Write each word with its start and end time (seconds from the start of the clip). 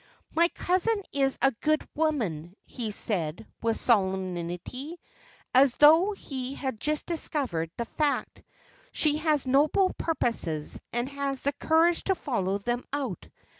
"My 0.33 0.47
cousin 0.47 1.03
is 1.11 1.37
a 1.43 1.51
good 1.61 1.87
woman," 1.93 2.55
he 2.65 2.89
said, 2.89 3.45
with 3.61 3.77
solemnity, 3.77 4.99
as 5.53 5.75
though 5.75 6.13
he 6.13 6.55
had 6.55 6.79
just 6.79 7.05
discovered 7.05 7.69
the 7.77 7.85
fact. 7.85 8.41
"She 8.91 9.17
has 9.17 9.45
noble 9.45 9.93
purposes, 9.93 10.81
and 10.91 11.07
has 11.07 11.43
the 11.43 11.53
courage 11.53 12.05
to 12.05 12.15
follow 12.15 12.57
them 12.57 12.83
out. 12.91 13.27